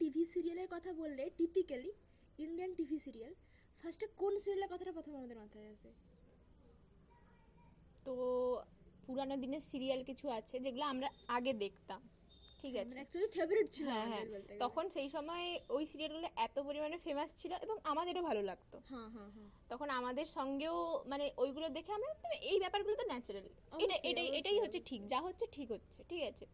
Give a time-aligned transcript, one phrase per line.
[0.00, 1.90] TV সিরিয়ালের কথা বললে টিপিক্যালি
[2.38, 3.32] ইন্ডিয়ান টিভি সিরিয়াল
[3.80, 5.90] ফার্স্টে কোন সিরিয়ালের কথাটা প্রথম আমাদের মাথায় আসে?
[8.06, 8.14] তো
[9.08, 12.00] পুরানো দিনের সিরিয়াল কিছু আছে যেগুলো আমরা আগে দেখতাম
[12.60, 12.96] ঠিক আছে?
[12.96, 14.26] অ্যাকচুয়ালি ফেভারিট ছিল হ্যাঁ হ্যাঁ।
[14.58, 19.30] তখন সেই সময় ওই সিরিয়ালগুলো এত পরিমাণে ফেমাস ছিল এবং আমাদেরও ভালো লাগতো। হ্যাঁ হ্যাঁ
[19.36, 20.76] হ্যাঁ। তখন আমাদের সঙ্গেও
[21.06, 23.46] মানে ওইগুলো দেখে আমরা তো এই ব্যাপারগুলো তো ন্যাচারাল
[23.78, 26.44] এটা এটাই এটাই হচ্ছে ঠিক যা হচ্ছে ঠিক হচ্ছে ঠিক আছে?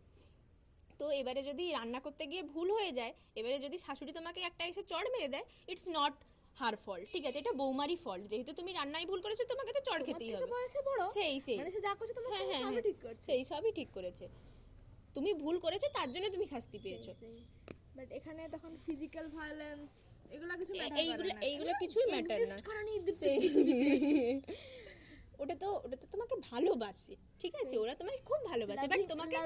[1.01, 4.83] তো এবারে যদি রান্না করতে গিয়ে ভুল হয়ে যায় এবারে যদি শাশুড়ি তোমাকে একটা এসে
[4.83, 6.13] চড় মেরে দেয় ইটস নট
[6.57, 7.39] হার ফল্ট ঠিক আছে?
[7.39, 10.47] এটা বৌমারই ফল্ট যেহেতু তুমি রান্নায় ভুল করেছ তোমাকে তো চড় খেতেই হবে।
[11.15, 13.73] সেই সেই। মানে সে যা করছে তোমার হ্যাঁ, হ্যাঁ, সবই হ্যাঁ। ঠিক করছে। সেই সবই
[13.73, 14.29] ঠিক করেছে।
[15.17, 17.09] তুমি ভুল করেছ তার জন্য তুমি শাস্তি পেয়েছ।
[17.97, 19.91] বাট এখানে তখন ফিজিক্যাল ভায়োলেন্স
[20.31, 22.47] এগুলো কিছু এইগুলো এইগুলো কিছুই ম্যাটার না।
[25.41, 27.75] ওটা তো ওটা তো তোমাকে ভালোবাসে ঠিক আছে?
[27.79, 29.37] ওরা তোমাকে খুব ভালোবাসে। বাট তোমাকে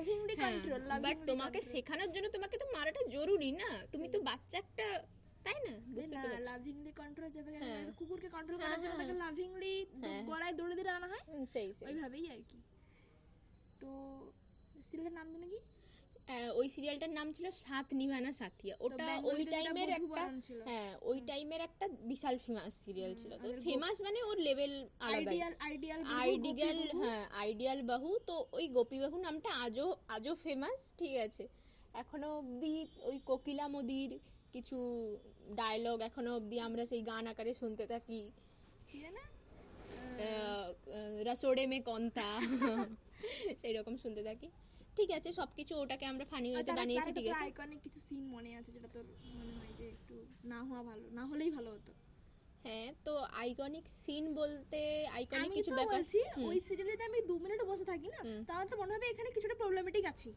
[1.00, 4.86] বাট তোমাকে শেখানোর জন্য তোমাকে তো মারাটা জরুরি না। তুমি তো বাচ্চা একটা
[5.44, 5.74] তাই না?
[5.94, 10.20] বুঝতে না লাভিংলি কন্ট্রোল যাবে হ্যাঁ। কুকুরকে কন্ট্রোল হ্যাঁ, করার জন্য হ্যাঁ। তাকে লাভিংলি হ্যাঁ।
[10.24, 11.24] গলায় দৌড়ে দিয়ে আনা হয়?
[11.46, 12.58] সেই সেই। ওইভাবেই আর কি।
[13.80, 13.90] তো
[14.82, 15.58] সিরিয়ালের নাম কি?
[16.54, 20.22] ওই সিরিয়ালটার নাম ছিল সাত নিভানা সাথিয়া। ওটা ওই টাইমের একটা
[20.68, 24.72] হ্যাঁ ওই টাইমের একটা বিশাল ফেমাস সিরিয়াল ছিল। তো ফেমাস মানে ওর লেভেল
[25.06, 25.30] আলাদা
[26.18, 31.44] আইডিয়াল হ্যাঁ আইডিয়াল বাহু। তো ওই গোপী বাহু নামটা আজও আজও ফেমাস ঠিক আছে।
[31.94, 34.10] এখনও অবধি ওই কোকিলা মোদির
[34.54, 34.76] কিছু
[35.56, 38.20] ডায়লগ এখনও অবধি আমরা সেই গান আকারে শুনতে থাকি।
[41.26, 42.28] রসোড়ে মে কন্তা।
[43.60, 44.48] সেই রকম শুনতে থাকি।
[44.96, 48.70] ঠিক আছে সবকিছু ওটাকে আমরা ফানি ওয়েতে বানিয়েছি ঠিক আছে। আইকনিক কিছু সিন মনে আছে
[48.76, 49.04] যেটা তোর
[49.38, 50.14] মনে হয় যে একটু
[50.52, 51.92] না হওয়া ভালো না হলেই ভালো হতো।
[52.64, 54.80] হ্যাঁ তো আইকনিক সিন বলতে
[55.18, 55.94] আইকনিক কিছু ব্যাপার?
[55.94, 59.56] বলছি ওই সিরিয়ালে আমি দু মিনিট বসে থাকি না তাহলে তো মনে হবে এখানে কিছুটা
[59.62, 60.30] প্রবলেমেটিক আছে।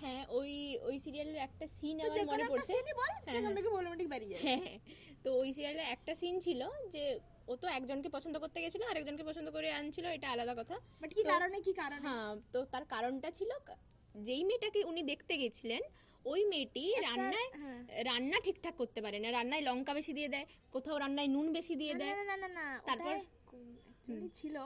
[0.00, 0.52] হ্যাঁ ওই
[0.88, 4.78] ওই সিরিয়ালের একটা সিন আমার মনে পড়ছে। বল সেখান থেকে প্রবলেমেটিক বেরিয়ে যাবে হ্যাঁ হ্যাঁ।
[5.24, 6.60] তো ওই সিরিয়ালে একটা সিন ছিল
[6.94, 7.04] যে
[7.50, 11.22] ও তো একজনকে পছন্দ করতে গেছিল আরেকজনকে পছন্দ করে আনছিল এটা আলাদা কথা। বাট কি
[11.32, 12.02] কারণে কি কারণে?
[12.06, 13.50] হ্যাঁ তো তার কারণটা ছিল
[14.14, 15.82] যেই মেয়েটাকে উনি দেখতে গেছিলেন
[16.24, 20.98] ওই মেয়েটি রান্নায় হ্যাঁ। রান্না ঠিকঠাক করতে পারে না। রান্নায় লঙ্কা বেশি দিয়ে দেয় কোথাও
[20.98, 23.16] রান্নায় নুন বেশি দিয়ে দেয়। না না না তারপর?
[24.34, 24.56] ছিল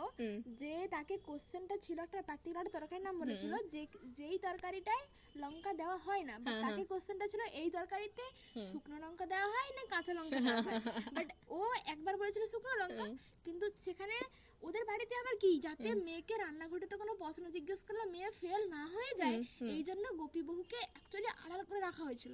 [0.54, 5.04] যে তাকে কোশ্চেনটা ছিল একটা পার্টিকুলার তরকারির নাম বলেছিল যে যেই তরকারিটায়
[5.34, 8.24] লঙ্কা দেওয়া হয় না but হ্যাঁ, তাকে কোশ্চেনটা ছিল এই তরকারিতে
[8.64, 10.80] শুকনো লঙ্কা দেওয়া হয় না কাঁচা লঙ্কা দেওয়া হয়?
[11.16, 13.06] বাট ও একবার বলেছিল শুকনো লঙ্কা
[13.44, 14.16] কিন্তু সেখানে
[14.64, 15.50] ওদের বাড়িতে আবার কি?
[15.66, 19.38] যাতে মেয়েকে রান্নাঘরে তো কোনো প্রশ্ন জিজ্ঞেস করলে মেয়ে ফেল না হয়ে যায়
[19.74, 22.32] এই জন্য গোপী বহুকে অ্যাকচুয়ালি আড়াল করে রাখা হয়েছিল।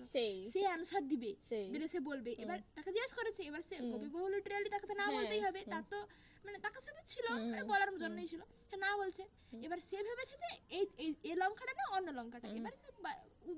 [0.52, 1.30] সে অ্যানসার দিবে।
[1.74, 5.04] দিলে সে বলবে এবার তাকে জিজ্ঞেস করেছে এবার সে গোপী বহু লিটারালি তাকে তো না
[5.04, 5.98] হ্যাঁ, বলতেই হবে তার তো
[6.44, 9.22] মানে তার সাথে ছিল মানে বলার জন্যই ছিল সে না বলছে।
[9.66, 10.48] এবার সে ভেবেছে যে
[10.78, 12.88] এই এই এই লঙ্কাটা না অন্য লঙ্কাটা। এবার সে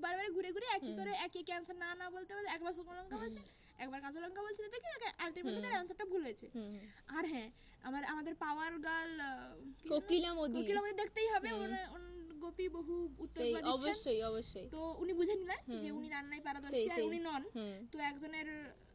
[0.05, 3.17] বারবার ঘুরে ঘুরে একই করে একই একই অ্যান্সার না না বলতে বলতে একবার শুকনো লঙ্কা
[3.23, 3.41] বলছে
[3.79, 4.89] একবার কাঁচা লঙ্কা বলছে দেখে
[5.25, 6.47] আলটিমেটলি তার অ্যান্সারটা ভুল হয়েছে।
[7.17, 7.49] আর হ্যাঁ
[7.89, 9.19] আমার আমাদের পাওয়ার গার্ল
[9.93, 11.49] কোকিলা মোদি। কোকিলা মোদি দেখতেই হবে
[12.43, 12.95] গোপী বহু
[13.25, 17.43] উত্তর দিচ্ছেন। অবশ্যই অবশ্যই। তো উনি বুঝে নিলেন যে উনি রান্নায় পারদর্শী আর উনি নন।
[17.93, 18.49] তো একজনের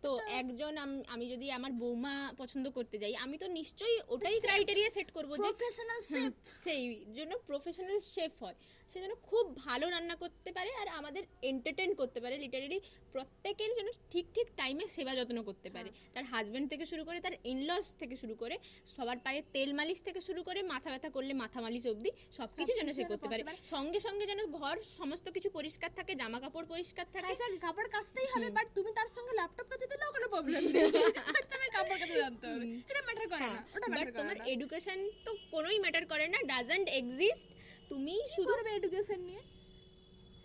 [0.04, 0.74] তো একজন
[1.14, 5.50] আমি যদি আমার বৌমা পছন্দ করতে যাই আমি তো নিশ্চয়ই ওটাই ক্রাইটেরিয়া সেট করব যে
[5.52, 6.84] প্রফেশনাল শেফ সেই
[7.18, 8.58] জন্য প্রফেশনাল শেফ হয়।
[8.90, 12.78] সে যেন খুব ভালো রান্না করতে পারে আর আমাদের এন্টারটেন করতে পারে। লিটারেলি
[13.14, 17.36] প্রত্যেকের যেন ঠিক ঠিক টাইমে সেবা যত্ন করতে পারে। তার হাজবেন্ড থেকে শুরু করে তার
[17.54, 18.56] ইনলস থেকে শুরু করে
[18.96, 22.72] সবার পায়ে তেল মালিশ থেকে শুরু করে মাথা ব্যথা করলে মাথা মালিশ অবধি সব কিছু
[22.80, 23.44] যেন সে করতে পারে।
[23.74, 27.34] সঙ্গে সঙ্গে যেন ঘর সমস্ত কিছু পরিষ্কার থাকে জামা কাপড় পরিষ্কার থাকে।
[27.66, 30.88] কাপড় কাচতেই হবে বাট তুমি তার সঙ্গে ল্যাপটপ কাচে দিলেও কোনো প্রবলেম নেই।
[31.36, 35.78] বাট কাপড় জানতে হবে। এটা ম্যাটার করে না ওটা ম্যাটার করে তোমার এডুকেশন তো কোনোই
[35.80, 37.48] ম্যাটার করে না ডাজন্ট এক্সিস্ট
[37.90, 39.42] তুমি শুধু এডুকেশন নিয়ে?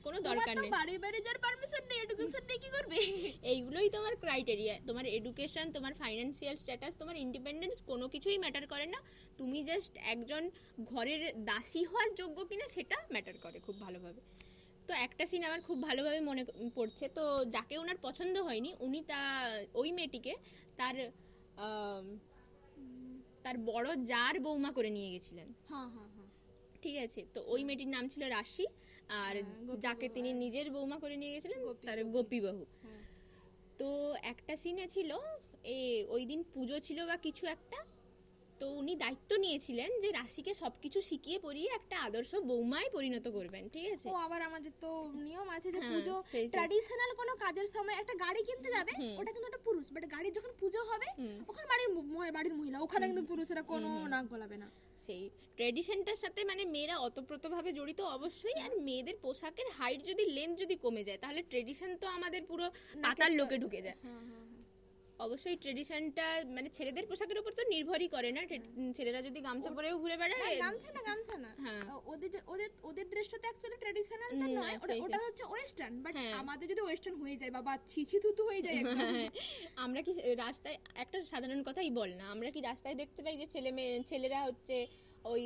[0.06, 2.96] কোনো দরকার নেই। বাড়ি বাড়ি যার পারমিশন নেই এডুকেশন নিয়ে কি করবে?
[3.52, 8.98] এইগুলোই তোমার ক্রাইটেরিয়া তোমার এডুকেশন তোমার ফাইন্যান্সিয়াল স্ট্যাটাস তোমার ইন্ডিপেন্ডেন্স কোনো কিছুই ম্যাটার করে না।
[9.38, 10.42] তুমি জাস্ট একজন
[10.84, 14.20] ঘরের দাসী হওয়ার যোগ্য কিনা সেটা ম্যাটার করে খুব ভালোভাবে।
[14.88, 16.42] তো একটা সিন আমার খুব ভালোভাবে মনে
[16.76, 19.20] পড়ছে। তো যাকে ওনার পছন্দ হয়নি উনি তা
[19.74, 20.32] ওই মেয়েটিকে
[20.76, 20.94] তার
[23.44, 26.28] তার বড় জার বৌমা করে নিয়ে গেছিলেন। হ্যাঁ হ্যাঁ হ্যাঁ।
[26.82, 27.20] ঠিক আছে?
[27.34, 28.66] তো ওই মেয়েটির নাম ছিল রাশি।
[29.20, 29.34] আর
[29.78, 33.02] যাকে তিনি নিজের বৌমা করে নিয়ে গেছিলেন তার গোপী বাহু হ্যাঁ।
[33.78, 33.88] তো
[34.32, 35.10] একটা সিনে ছিল
[35.76, 35.78] এ
[36.08, 37.78] ওই দিন পুজো ছিল বা কিছু একটা
[38.62, 43.86] তো উনি দায়িত্ব নিয়েছিলেন যে রাশিকে সবকিছু শিখিয়ে পড়িয়ে একটা আদর্শ বৌমায় পরিণত করবেন ঠিক
[43.94, 44.06] আছে?
[44.08, 46.14] ও আবার আমাদের তো নিয়ম আছে যে হ্যাঁ, পুজো।
[46.52, 50.52] ট্র্যাডিশনাল কোনো কাজের সময় একটা গাড়ি কিনতে যাবে ওটা কিন্তু একটা পুরুষ বাট গাড়ির যখন
[50.60, 51.08] পুজো হবে
[51.50, 51.88] ওখানে বাড়ির
[52.36, 54.68] বাড়ির মহিলা ওখানে কিন্তু পুরুষেরা কোনো নাক গলাবে না।
[54.98, 55.22] সেই
[55.58, 61.02] ট্রেডিশনটার সাথে মানে মেয়েরা অতপ্রতভাবে জড়িত অবশ্যই আর মেয়েদের পোশাকের হাইট যদি লেন্থ যদি কমে
[61.04, 62.66] যায় তাহলে ট্রেডিশন তো আমাদের পুরো
[63.04, 64.41] পাতার লোকে ঢুকে যায়। হ্যাঁ হ্যাঁ।
[65.20, 66.26] অবশ্যই ট্রেডিশনটা
[66.56, 68.42] মানে ছেলেদের পোশাকের উপর তো নির্ভরই করে না
[68.96, 71.82] ছেলেরা যদি গামছা পরেও ঘুরে বেড়ায় গামছা না গামছা না হ্যাঁ।
[72.12, 76.66] ওদের ওদের ওদের ড্রেসটা তো অ্যাকচুয়ালি ট্র্যাডিশনাল তো নয় ওটা। হচ্ছে ওয়েস্টার্ন বাট হ্যাঁ। আমাদের
[76.72, 78.78] যদি ওয়েস্টার্ন হয়ে যায় বাবা ছিছি থুতু হয়ে যায়
[79.84, 80.12] আমরা কি
[80.44, 84.38] রাস্তায় একটা সাধারণ কথাই বল না আমরা কি রাস্তায় দেখতে পাই যে ছেলে মেয়ে ছেলেরা
[84.48, 84.76] হচ্ছে
[85.24, 85.44] ওই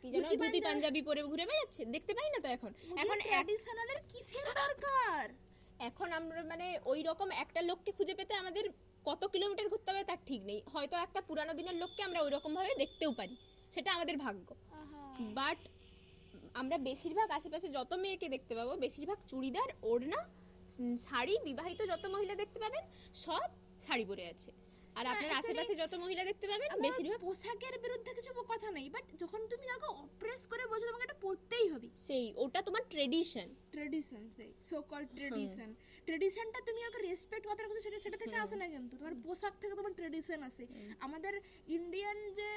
[0.00, 2.70] কি যেন ধুতি পাঞ্জাবি। পরে ঘুরে বেড়াচ্ছে দেখতে পাই না তো এখন
[3.02, 5.24] এখন ট্র্যাডিশনালের কিসের দরকার
[5.80, 8.64] এখন আমরা মানে ওই রকম একটা লোককে খুঁজে পেতে আমাদের
[9.04, 12.50] কত কিলোমিটার ঘুরতে হবে তার ঠিক নেই। হয়তো একটা পুরানো দিনের লোককে আমরা ওই রকম
[12.58, 13.34] ভাবে দেখতেও পারি।
[13.72, 14.48] সেটা আমাদের ভাগ্য।
[15.38, 15.58] বাট
[16.60, 20.20] আমরা বেশিরভাগ আশেপাশে যত মেয়েকে দেখতে পাবো বেশিরভাগ চুড়িদার ওড়না
[21.06, 22.84] শাড়ি বিবাহিত যত মহিলা দেখতে পাবেন
[23.24, 23.48] সব
[23.86, 24.50] শাড়ি পরে আছে।
[24.98, 29.40] আর আপনার আশেপাশে যত মহিলা দেখতে পাবেন বেশিরভাগ পোশাকের বিরুদ্ধে কিছু কথা নেই বাট যখন
[29.52, 34.50] তুমি কাউকে অপ্রেস করে বলছো তোমাকে এটা পড়তেই হবে। সেই ওটা তোমার ট্রেডিশন ট্রেডিশন সেই
[34.68, 35.68] সো কল ট্রেডিশন
[36.08, 39.74] ট্রেডিশনটা তুমি ওকে রেসপেক্ট কথা রাখছো সেটা সেটা থেকে আসে না কিন্তু তোমার পোশাক থেকে
[39.80, 40.64] তোমার ট্রেডিশন আসে।
[41.06, 41.34] আমাদের
[41.78, 42.48] ইন্ডিয়ান যে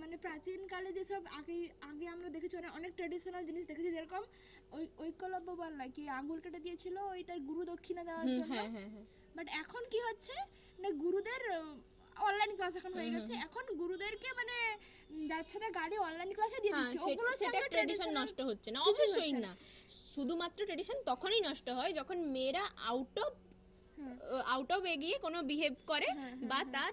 [0.00, 1.56] মানে প্রাচীন কালে যেসব আগে
[1.88, 4.22] আগে আমরা দেখেছি অনেক অনেক ট্রেডিশনাল জিনিস দেখেছি যেরকম
[4.76, 8.88] ওই ঐকলব্য বললা কি আঙ্গুল কেটে দিয়েছিল ওই তার গুরু দক্ষিণা দেওয়ার জন্য। হ্যাঁ হ্যাঁ
[8.94, 9.06] হ্যাঁ।
[9.36, 10.36] বাট এখন কি হচ্ছে?
[10.78, 11.42] না গুরুদের
[12.16, 14.56] অনলাইন ক্লাস এখন হয়ে গেছে। এখন গুরুদেরকে মানে
[15.10, 18.68] উম, যাচ্ছে না গাড়ি অনলাইন ক্লাসে দিয়ে হ্যাঁ দিচ্ছে। ওগুলোর সেটা সঙ্গে ট্রেডিশন নষ্ট হচ্ছে
[18.70, 19.50] না অবশ্যই না।
[20.14, 23.32] শুধুমাত্র ট্রেডিশন তখনই নষ্ট হয় যখন মেয়েরা আউট অফ
[23.98, 24.16] হ্যাঁ।
[24.54, 26.92] আউট অফ এগিয়ে কোনো বিহেভ করে হ্যাঁ, বা তার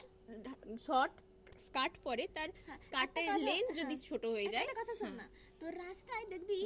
[0.88, 1.14] শর্ট
[1.60, 5.26] স্কার্ট পরে তার হ্যাঁ, স্কার্টের লেন্থ যদি হ্যাঁ। ছোট হয়ে যায়। কথা শোন না।
[5.60, 6.60] তো রাস্তায় দেখবি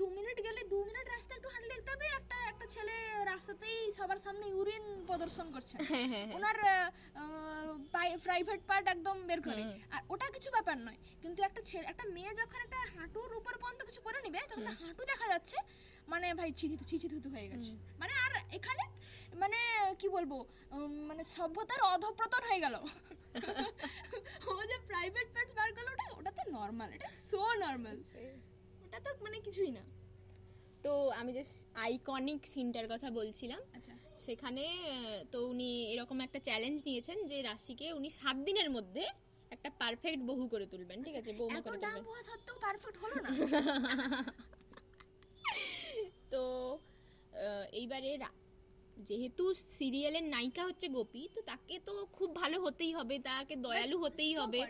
[0.00, 2.96] দু মিনিট গেলে দু মিনিট রাস্তা একটু হাঁটলে দেখতে হবে একটা একটা ছেলে
[3.32, 6.56] রাস্তাতেই সবার সামনে ইউরিন প্রদর্শন করছে। হ্যাঁ হ্যাঁ হ্যাঁ। ওনার
[8.26, 9.62] প্রাইভেট পার্ট একদম বের করে।
[9.94, 13.80] আর ওটা কিছু ব্যাপার নয় কিন্তু একটা ছেলে একটা মেয়ে যখন একটা হাঁটুর উপর পর্যন্ত
[13.88, 15.56] কিছু করে নিবে তখন হাঁটু দেখা যাচ্ছে
[16.08, 18.84] মানে ভাই ছিচি ছিচি থুতু হয়ে গেছে। মানে আর এখানে
[19.42, 19.58] মানে
[20.00, 20.32] কি বলব
[21.08, 22.74] মানে সভ্যতার অধপ্রতন হয়ে গেল।
[24.50, 27.96] ও যে প্রাইভেট পার্টস বার করল ওটা ওটা তো নর্মাল এটা সো নর্মাল
[28.92, 29.82] ওটা তো মানে কিছুই না।
[30.84, 31.42] তো আমি যে
[31.74, 34.64] আইকনিক সিনটার কথা বলছিলাম। আচ্ছা। সেখানে
[35.30, 39.04] তো উনি এরকম একটা চ্যালেঞ্জ নিয়েছেন যে রাশিকে উনি সাত দিনের মধ্যে
[39.50, 43.16] একটা পারফেক্ট বহু করে তুলবেন ঠিক আছে বহু করে দাম তুলবেন। হওয়া সত্ত্বেও পারফেক্ট হলো
[43.16, 43.30] না?
[46.30, 46.42] তো
[47.72, 48.10] এইবারে
[48.96, 54.32] যেহেতু সিরিয়ালের নায়িকা হচ্ছে গোপী তো তাকে তো খুব ভালো হতেই হবে তাকে দয়ালু হতেই
[54.36, 54.60] হবে.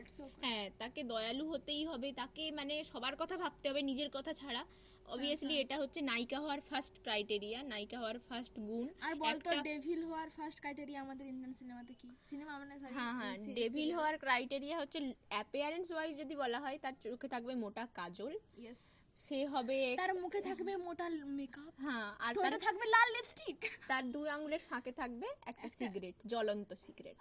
[0.40, 4.62] হ্যাঁ তাকে দয়ালু হতেই হবে তাকে মানে সবার কথা ভাবতে হবে নিজের কথা ছাড়া।
[5.08, 10.28] অবভিয়াসলি এটা হচ্ছে নায়িকা হওয়ার ফার্স্ট ক্রাইটেরিয়া নায়িকা হওয়ার ফার্স্ট গুণ। আর বলতো ডেভিল হওয়ার
[10.30, 12.08] ফার্স্ট ক্রাইটেরিয়া আমাদের ইন্ডিয়ান সিনেমাতে কি?
[12.24, 14.98] সিনেমা মানে সরি হ্যাঁ হ্যাঁ ডেভিল হওয়ার ক্রাইটেরিয়া হচ্ছে
[15.28, 18.32] অ্যাপিয়ারেন্স ওয়াইজ যদি বলা হয় তার চোখে থাকবে মোটা কাজল।
[18.62, 18.82] ইয়েস
[19.18, 21.06] সে হবে তার মুখে থাকবে মোটা
[21.38, 26.70] মেকআপ হ্যাঁ আর তার থাকবে লাল লিপস্টিক তার দুই আঙুলের ফাঁকে থাকবে একটা সিগারেট জ্বলন্ত
[26.84, 27.18] সিগারেট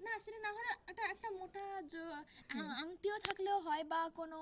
[0.00, 1.64] না সেটা না হলে একটা একটা মোটা
[2.82, 4.38] আংটিও থাকলেও হয় বা কোনো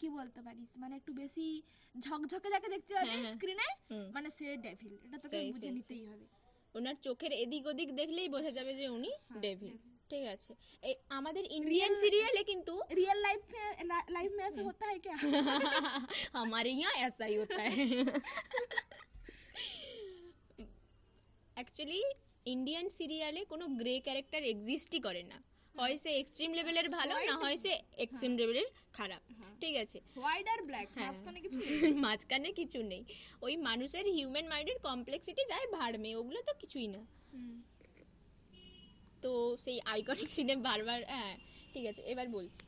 [0.00, 0.70] কি বলতে পারিস?
[0.78, 1.46] মানে একটু বেশি
[1.94, 3.68] ঝকঝকে যাকে দেখতে হবে হ্যাঁ, হ্যাঁ। স্ক্রিনে
[4.12, 6.26] মানে সে ডেভিল এটা তোকে বুঝে নিতেই হবে।
[6.74, 10.51] ওনার চোখের এদিক ওদিক দেখলেই বোঝা যাবে যে উনি হ্যাঁ, ডেভিল devil। ঠিক আছে
[10.83, 13.67] এই আমাদের ইন্ডিয়ান সিরিয়ালে কিন্তু रियल लाइफ में
[14.09, 15.15] लाइफ में ऐसा होता है क्या
[16.35, 17.71] हमारे यहाँ ऐसा ही होता है
[21.57, 22.01] অ্যাকচুয়ালি
[22.45, 25.37] ইন্ডিয়ান সিরিয়ালে কোনো গ্রে ক্যারেক্টার এক্সিস্টই করে না
[25.75, 27.71] হয় সে এক্সট্রিম লেভেলের ভালো না হয় সে
[28.05, 28.67] এক্সট্রিম লেভেলের
[28.97, 29.21] খারাপ
[29.61, 31.59] ঠিক আছে হোয়াইট আর ব্ল্যাক হ্যাঁ। মাঝখানে কিছু
[32.05, 33.03] মাঝখানে কিছু নেই
[33.41, 37.14] ওই মানুষের হিউম্যান মাইন্ডের কমপ্লেক্সিটি যায় ভাড়মে ওগুলো তো কিছুই না হুম।
[39.22, 39.32] তো
[39.64, 41.34] সেই আইকনিক সিনে বারবার হ্যাঁ
[41.74, 42.62] ঠিক আছে, এবার বলছি।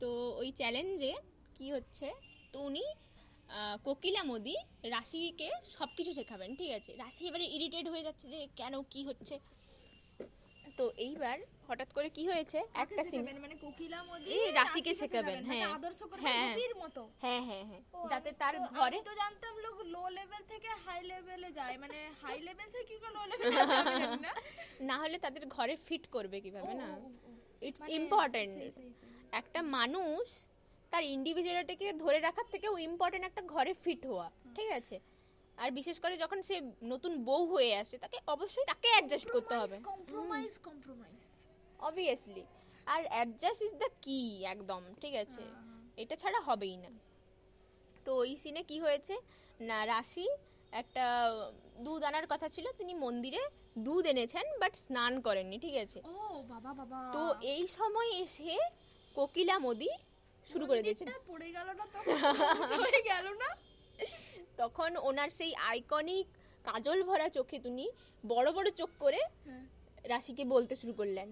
[0.00, 0.08] তো
[0.40, 1.12] ওই চ্যালেঞ্জে
[1.56, 2.06] কি হচ্ছে?
[2.52, 2.84] তো উনি
[3.86, 4.56] কোকিলা মোদি
[4.94, 6.90] রাশিকে সব কিছু শেখাবেন, ঠিক আছে?
[7.02, 9.36] রাশি এবারে ইরিটেট হয়ে যাচ্ছে যে কেন কি হচ্ছে?
[10.78, 11.36] তো এইবার
[11.72, 12.58] হঠাৎ করে কি হয়েছে?
[12.74, 17.42] একটা সিন মানে কোকিলা মোদি এই রাশিকে শেখাবেন, মানে হ্যাঁ। আদর্শ করবেন হ্যাঁ। মতো। হ্যাঁ
[17.48, 21.98] হ্যাঁ হ্যাঁ। যাতে তার ঘরে তো জানতাম লোক লো লেভেল থেকে হাই লেভেলে যায় মানে
[22.22, 23.50] হাই লেভেল থেকে কি করে লো লেভেলে
[24.20, 24.32] না।
[24.88, 26.88] না হলে তাদের ঘরে ফিট করবে কীভাবে না?
[26.88, 27.30] ও, ও, ও।
[27.62, 28.54] ইটস মানে ইম্পর্টেন্ট।
[29.32, 30.26] একটা মানুষ
[30.92, 34.26] তার ইন্ডিভিজুয়ালিটিকে ধরে রাখার থেকেও ইম্পর্টেন্ট একটা ঘরে ফিট হওয়া
[34.56, 34.96] ঠিক আছে?
[35.58, 39.76] আর বিশেষ করে যখন সে নতুন বউ হয়ে আসে তাকে অবশ্যই তাকে অ্যাডজাস্ট করতে হবে।
[39.82, 41.22] কম্প্রোমাইজ কম্প্রোমাইজ
[41.88, 42.44] অবভিয়াসলি
[42.86, 44.18] আর অ্যাডজাস্ট ইজ দ্য কি
[44.54, 45.42] একদম ঠিক আছে?
[46.02, 46.90] এটা ছাড়া হবেই না।
[48.06, 49.14] তো ওই সিনে কি হয়েছে?
[49.60, 50.26] না রাশি
[50.72, 51.04] একটা
[51.86, 53.42] দুধ আনার কথা ছিল তিনি মন্দিরে
[53.86, 55.98] দুধ এনেছেন বাট স্নান করেননি ঠিক আছে?
[56.04, 56.14] ও
[56.52, 57.22] বাবা বাবা। তো
[57.54, 58.56] এই সময় এসে
[59.16, 59.90] কোকিলা মোদি
[60.46, 61.98] শুরু করে দিয়েছে পড়ে গেল না তো?
[62.82, 63.48] হয়ে গেল না?
[64.60, 66.26] তখন ওনার সেই আইকনিক
[66.64, 67.84] কাজল ভরা চোখে তিনি
[68.24, 69.64] বড় বড় চোখ করে হ্যাঁ।
[70.12, 71.28] রাশিকে বলতে শুরু করলেন।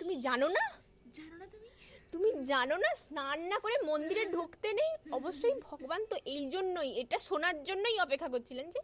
[0.00, 0.64] তুমি জানো না?
[1.16, 1.68] জানো না তুমি?
[2.12, 4.90] তুমি জানো না স্নান না করে মন্দিরে ঢুকতে নেই?
[5.12, 8.80] অবশ্যই ভগবান তো এই জন্যই এটা শোনার জন্যই অপেক্ষা করছিলেন যে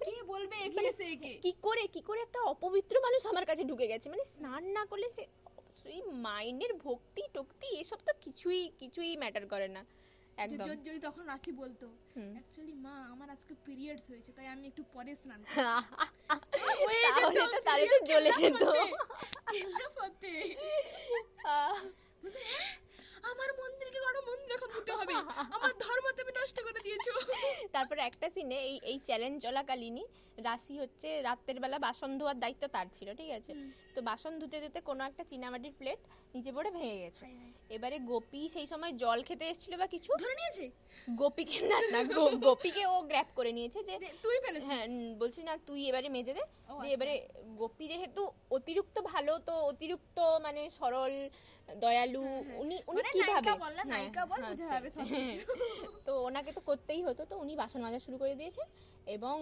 [0.00, 3.62] কে বলবে একে মানে এসে একে কি করে কি করে একটা অপবিত্র মানুষ আমার কাছে
[3.64, 4.06] ঢুকে গেছে?
[4.08, 9.68] মানে স্নান না করলে সে অবশ্যই মাইন্ডের ভক্তি টক্তি এসব তো কিছুই কিছুই ম্যাটার করে
[9.70, 9.82] না।
[10.38, 11.86] একদম। যদি তখন রাখি বলতো
[12.34, 15.40] অ্যাকচুয়ালি মা আমার আজকে পিরিয়ডস হয়েছে তাই আমি একটু পরে স্নান
[17.36, 18.62] তো তাহলে তো জ্বলে যেত
[19.96, 20.34] পথে
[21.50, 21.76] আহ,
[22.22, 22.70] বলতে, "হ্যাঁ,
[23.30, 24.56] আমার মন্দিরকে কোনো মন্দির
[25.16, 27.06] হবে আমার ধর্ম তুমি নষ্ট করে দিয়েছ।
[27.74, 30.04] তারপর একটা সিনে এই এই চ্যালেঞ্জ চলাকালীনই
[30.42, 33.52] রাশি হচ্ছে রাতের বেলা বাসন ধোয়ার দায়িত্ব তার ছিল ঠিক আছে?
[33.94, 36.00] তো বাসন ধুতে ধুতে কোনো একটা চীনামাটির প্লেট
[36.34, 37.24] নিচে পড়ে ভেঙে গেছে।
[37.70, 40.10] এবারে গোপী সেই সময় জল খেতে এসেছিল বা কিছু?
[40.22, 40.64] ধরে নিয়েছে?
[41.14, 42.00] গোপীকে না না
[42.46, 44.36] গোপীকে ও গ্র্যাপ করে নিয়েছে যে তুই
[44.68, 44.84] হ্যাঁ
[45.20, 47.14] বলছি না তুই এবারে মেজে দে। আচ্ছা। এবারে
[47.56, 51.12] গোপী যেহেতু অতিরিক্ত ভালো তো অতিরিক্ত মানে সরল
[51.68, 52.22] দয়ালু
[52.56, 53.32] উনি উনি কীভাবে?
[53.32, 55.34] নায়িকা বল না, হ্যাঁ, হ্যাঁ, বোঝা সে- যাবে সব হ্যাঁ।
[56.06, 58.62] তো ওনাকে তো করতেই হতো তো উনি বাসন মাজা শুরু করে দিয়েছে।
[59.06, 59.36] এবং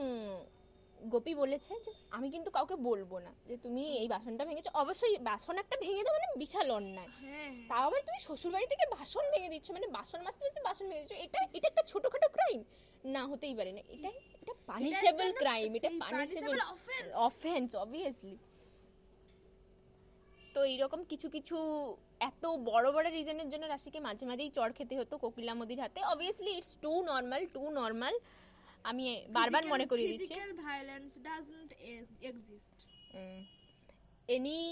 [1.12, 5.54] গোপী বলেছে যে আমি কিন্তু কাউকে বলব না যে তুমি এই বাসনটা ভেঙেছো। অবশ্যই বাসন
[5.62, 9.50] একটা ভেঙে দেওয়া মানে বিশাল অন্যায়। হ্যাঁ তাও আবার তুমি শ্বশুর বাড়ি থেকে বাসন ভেঙে
[9.54, 12.60] দিচ্ছ মানে বাসন মাজতে মাজতে বাসন ভেঙে দিচ্ছ এটা এটা একটা ছোটখাটো ক্রাইম
[13.14, 14.10] না হতেই পারে না। এটা
[14.42, 16.58] এটা পানিশেবল ক্রাইম এটা পানিশেবল
[17.28, 18.36] অফেন্স অবভিয়াসলি
[20.54, 21.56] তো এইরকম কিছু কিছু
[22.30, 26.50] এত বড় বড় রিজনের জন্য রাশিকে মাঝে মাঝেই চড় খেতে হতো কোকিলা মোদির হাতে। Obviously
[26.58, 28.14] it's too normal too normal
[28.90, 29.04] আমি
[29.36, 31.70] বারবার মনে করিয়ে দিচ্ছি। Physical violence doesn't
[32.30, 32.76] exist
[34.28, 34.62] any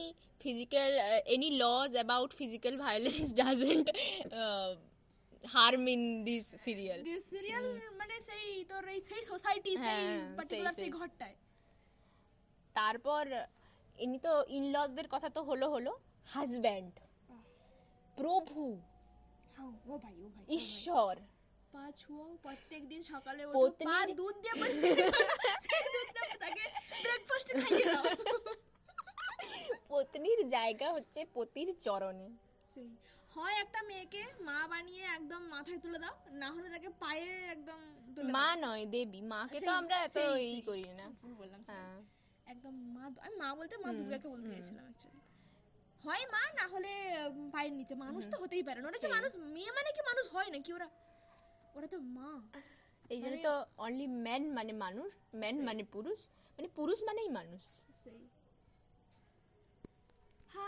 [0.41, 3.89] physical uh, any laws about physical violence doesn't
[4.35, 4.71] uh,
[5.45, 6.99] harm in this serial.
[7.09, 7.65] This serial
[8.01, 11.37] মানে সেই তোর এই সেই সোসাইটি সেই হ্যাঁ, পার্টিকুলার সেই। সেই। ঘরটায়।
[12.77, 13.25] তারপর
[13.99, 15.93] ইনি তো ইনলজদের কথা তো হলো হলো
[16.27, 16.95] হাজব্যান্ড
[18.17, 18.63] প্রভু
[19.57, 21.15] হ্যাঁ, ও ভাই ও ভাই। ঈশ্বর।
[21.77, 24.55] পা ছুঁয়াও প্রত্যেকদিন সকালে ওঠো পা দুধ দিয়ে।
[25.67, 26.65] সেই দুধটা তাকে
[27.03, 28.05] ব্রেকফাস্ট খাইয়ে দাও।
[29.91, 32.29] পত্নীর জায়গা হচ্ছে পতির চরণে।
[33.33, 37.81] হয় একটা মেয়েকে মা বানিয়ে একদম মাথায় তুলে দাও না হলে তাকে পায়ে একদম
[38.17, 40.19] তুলে মা নয় দেবী। মাকে তো আমরা এত
[40.49, 41.07] এই করি না।
[41.41, 41.99] বললাম। হ্যাঁ।
[42.47, 45.21] একদম মা আমি মা বলতে মা দুর্গাকে বলতে। গেছিলাম অ্যাকচুয়ালি
[46.05, 46.93] হয় মা না হলে
[47.55, 50.51] পায়ের নিচে। মানুষ তো হতেই পারে না। ওরা কি মানুষ মেয়ে মানে কি মানুষ হয়
[50.55, 50.89] নাকি ওরা?
[51.77, 52.31] ওরা তো মা।
[53.11, 56.21] এই জন্য মানে- তো অনলি ম্যান মানে মানুষ ম্যান মানে পুরুষ
[56.59, 57.63] মানে পুরুষ মানেই মানুষ।
[57.95, 58.21] সেই।
[60.51, 60.67] হা